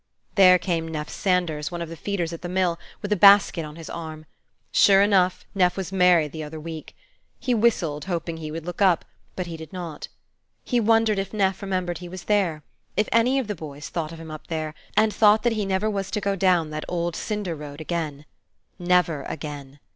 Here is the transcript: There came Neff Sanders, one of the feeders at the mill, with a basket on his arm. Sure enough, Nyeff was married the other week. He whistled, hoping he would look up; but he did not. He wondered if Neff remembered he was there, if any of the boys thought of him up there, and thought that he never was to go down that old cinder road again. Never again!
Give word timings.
There 0.33 0.57
came 0.57 0.87
Neff 0.87 1.09
Sanders, 1.09 1.69
one 1.69 1.79
of 1.79 1.87
the 1.87 1.95
feeders 1.95 2.33
at 2.33 2.41
the 2.41 2.49
mill, 2.49 2.79
with 3.03 3.11
a 3.13 3.15
basket 3.15 3.63
on 3.63 3.75
his 3.75 3.87
arm. 3.87 4.25
Sure 4.71 5.03
enough, 5.03 5.45
Nyeff 5.53 5.77
was 5.77 5.91
married 5.91 6.31
the 6.31 6.41
other 6.41 6.59
week. 6.59 6.95
He 7.39 7.53
whistled, 7.53 8.05
hoping 8.05 8.37
he 8.37 8.49
would 8.49 8.65
look 8.65 8.81
up; 8.81 9.05
but 9.35 9.45
he 9.45 9.55
did 9.57 9.71
not. 9.71 10.07
He 10.63 10.79
wondered 10.79 11.19
if 11.19 11.33
Neff 11.33 11.61
remembered 11.61 11.99
he 11.99 12.09
was 12.09 12.23
there, 12.23 12.63
if 12.97 13.07
any 13.11 13.37
of 13.37 13.45
the 13.45 13.53
boys 13.53 13.89
thought 13.89 14.11
of 14.11 14.19
him 14.19 14.31
up 14.31 14.47
there, 14.47 14.73
and 14.97 15.13
thought 15.13 15.43
that 15.43 15.53
he 15.53 15.67
never 15.67 15.87
was 15.87 16.09
to 16.09 16.19
go 16.19 16.35
down 16.35 16.71
that 16.71 16.85
old 16.87 17.15
cinder 17.15 17.53
road 17.53 17.79
again. 17.79 18.25
Never 18.79 19.21
again! 19.27 19.77